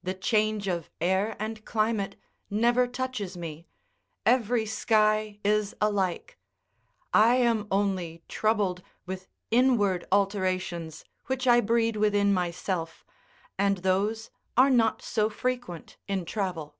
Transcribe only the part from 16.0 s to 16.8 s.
in travel.